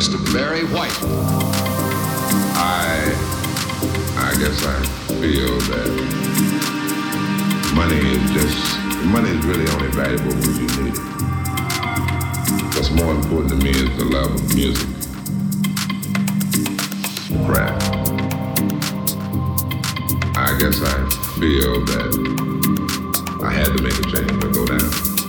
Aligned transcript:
Mr. 0.00 0.16
Barry 0.32 0.64
White. 0.64 0.96
I, 2.56 3.12
I 4.16 4.34
guess 4.38 4.64
I 4.64 4.82
feel 5.20 5.60
that 5.68 5.90
money 7.74 7.98
is 7.98 8.30
just, 8.32 8.78
money 9.04 9.28
is 9.28 9.44
really 9.44 9.68
only 9.72 9.88
valuable 9.88 10.32
when 10.32 10.54
you 10.56 10.68
need 10.68 10.94
it. 10.94 11.00
What's 12.74 12.90
more 12.92 13.14
important 13.14 13.50
to 13.50 13.56
me 13.56 13.72
is 13.72 13.94
the 13.98 14.06
love 14.06 14.34
of 14.36 14.54
music, 14.54 14.88
Crap. 17.44 17.82
I 20.34 20.56
guess 20.58 20.80
I 20.80 20.96
feel 21.38 21.84
that 21.84 22.10
I 23.44 23.50
had 23.50 23.76
to 23.76 23.82
make 23.82 23.98
a 23.98 24.02
change 24.04 24.44
or 24.44 24.48
go 24.48 24.64
down. 24.64 25.19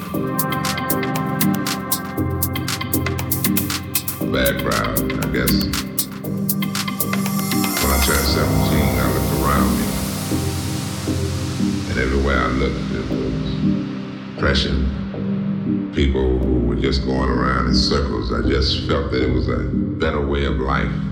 background. 4.31 5.11
I 5.11 5.27
guess 5.33 5.51
when 7.81 7.91
I 7.91 7.99
turned 8.05 8.27
17, 8.27 8.47
I 8.97 9.07
looked 9.13 9.33
around 9.43 9.71
me. 9.77 9.87
And 11.89 11.99
everywhere 11.99 12.39
I 12.39 12.47
looked, 12.47 12.91
it 12.93 13.05
was 13.09 14.39
pressure. 14.39 14.75
People 15.93 16.39
who 16.39 16.61
were 16.61 16.77
just 16.77 17.05
going 17.05 17.29
around 17.29 17.67
in 17.67 17.75
circles. 17.75 18.31
I 18.31 18.47
just 18.47 18.87
felt 18.87 19.11
that 19.11 19.21
it 19.21 19.33
was 19.33 19.49
a 19.49 19.59
better 19.99 20.25
way 20.25 20.45
of 20.45 20.59
life. 20.59 21.10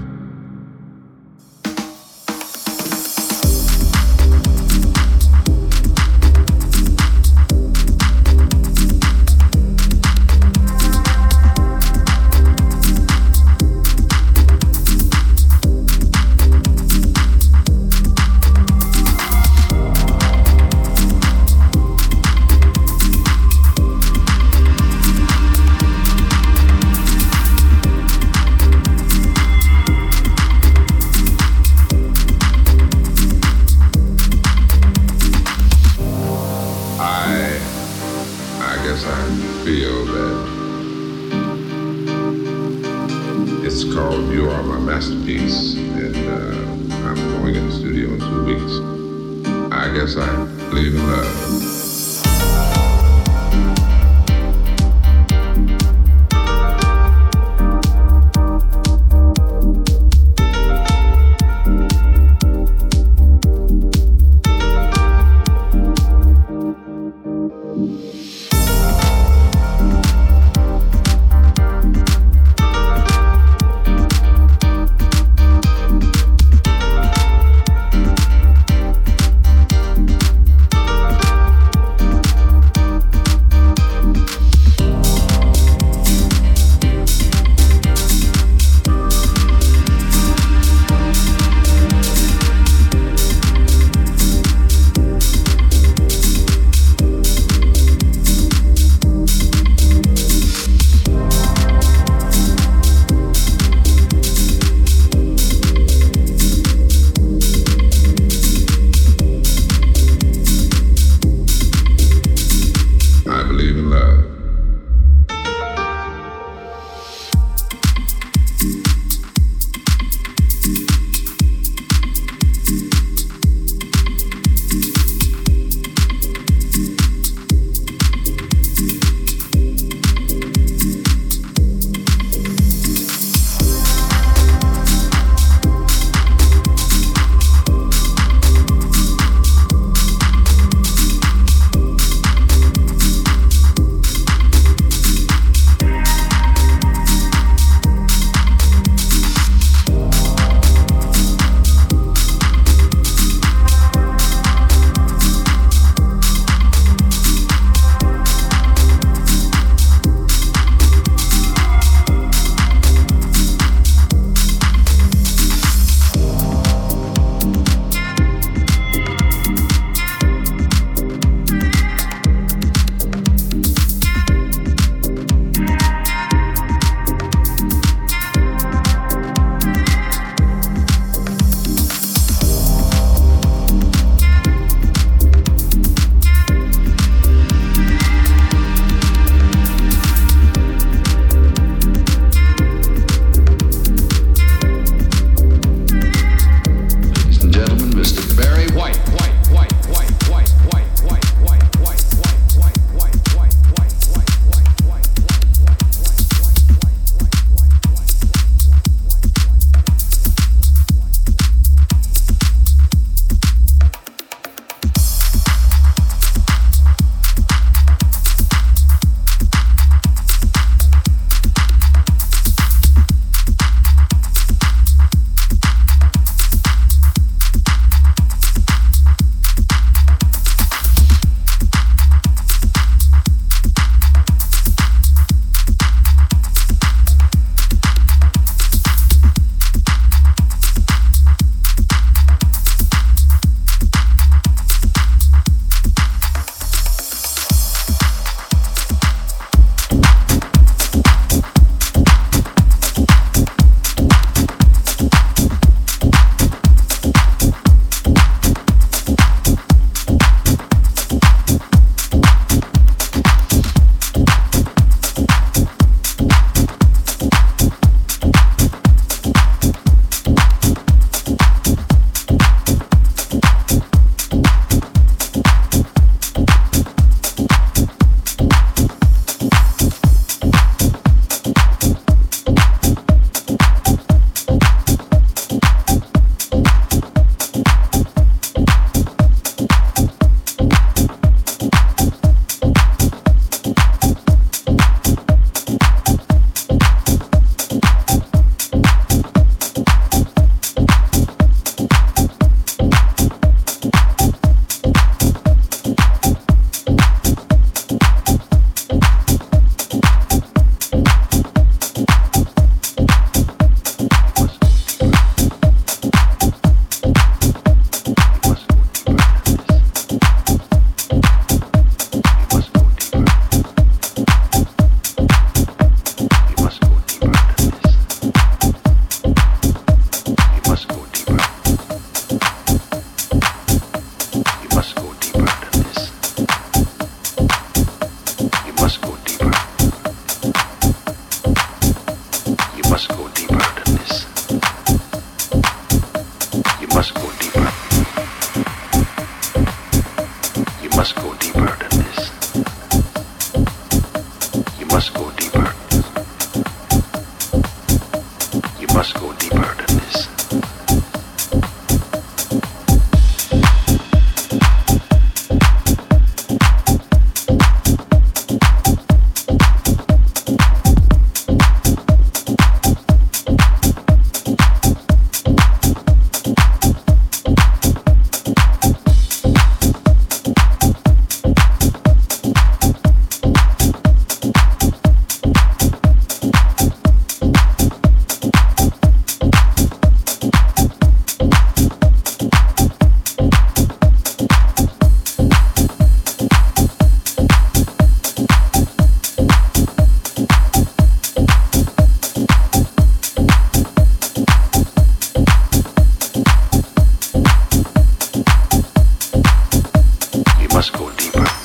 must 410.80 410.94
go 410.94 411.10
deeper 411.18 411.59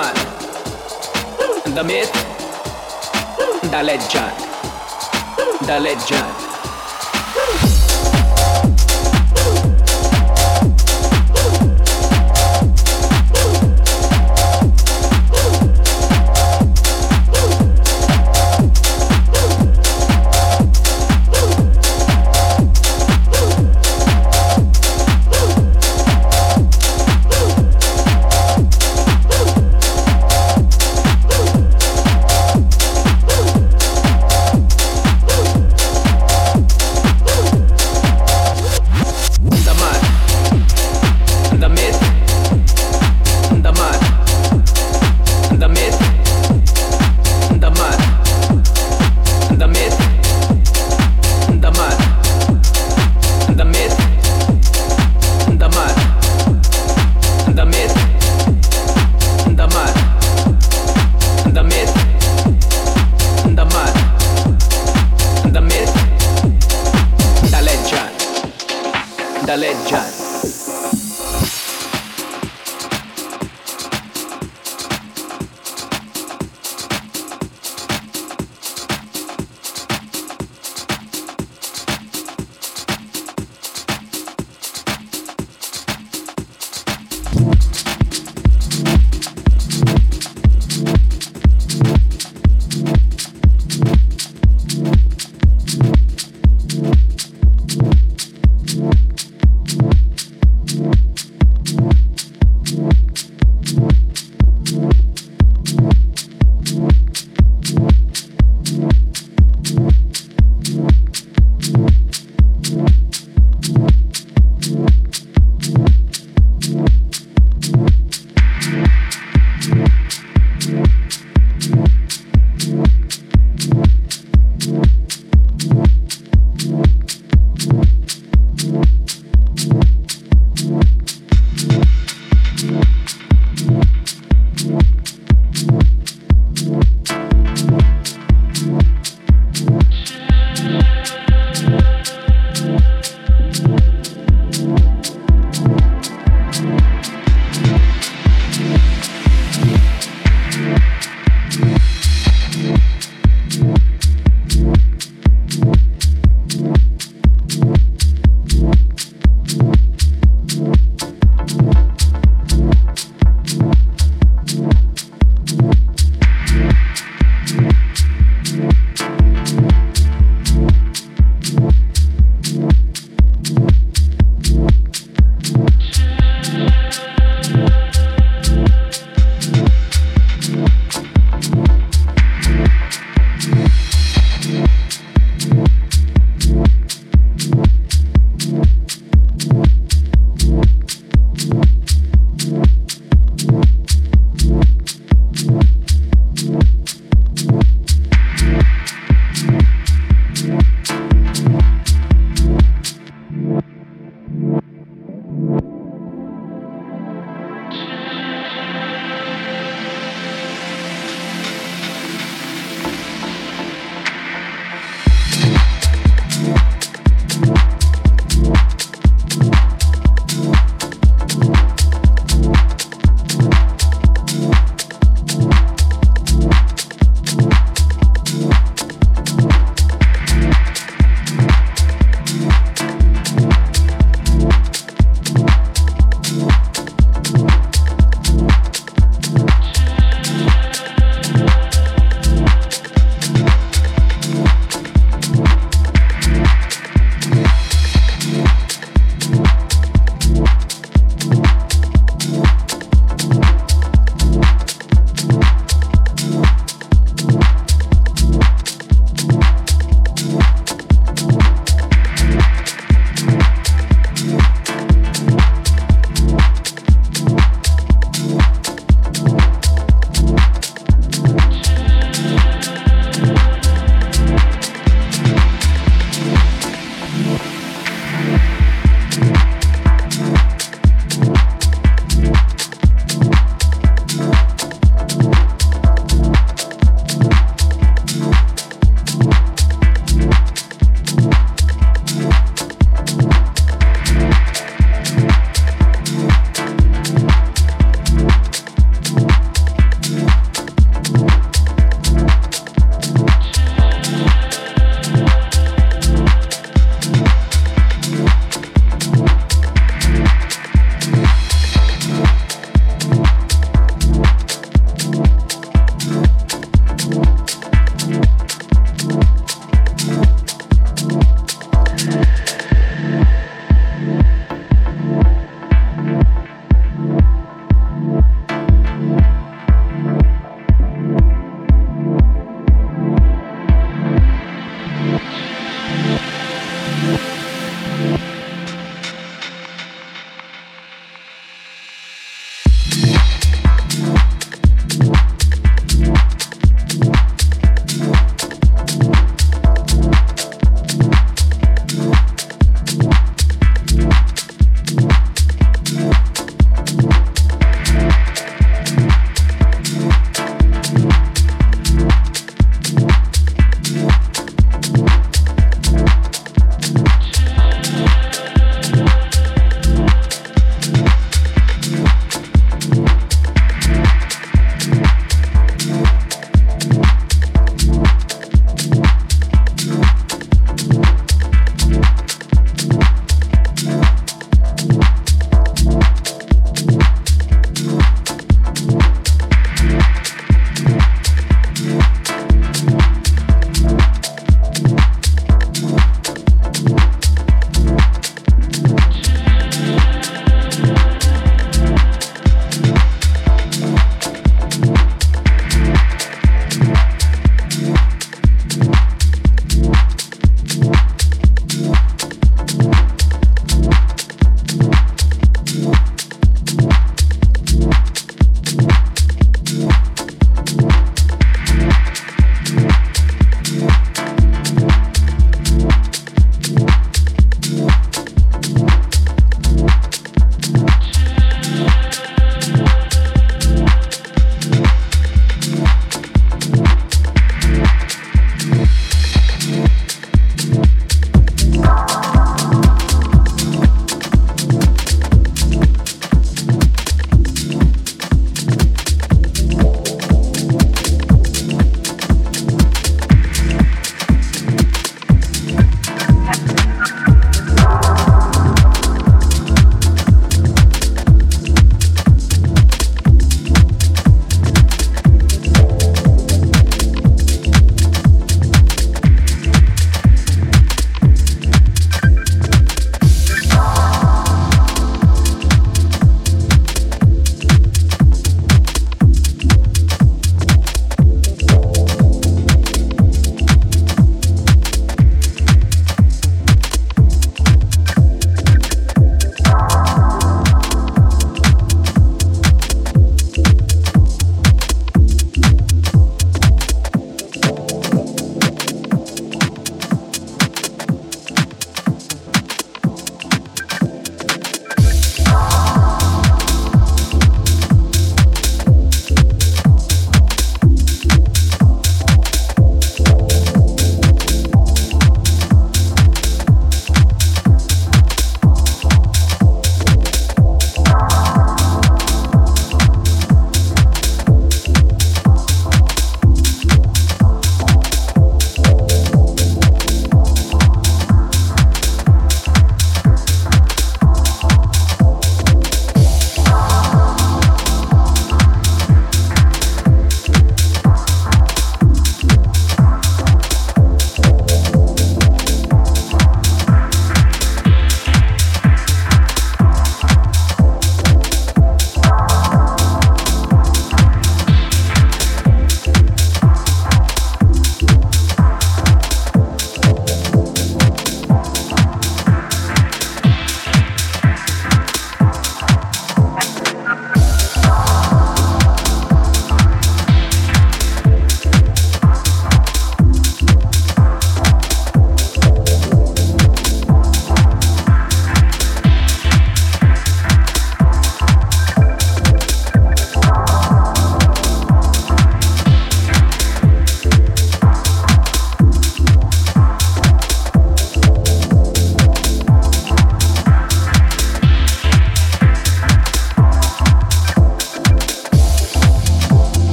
man, 0.00 0.14
the 1.74 1.82
myth, 1.82 2.12
the 3.72 3.82
legend, 3.82 4.36
the 5.66 5.80
legend. 5.80 6.37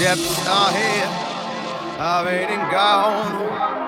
Steps 0.00 0.48
are 0.48 0.72
here, 0.72 2.00
already 2.00 2.56
gone. 2.72 3.79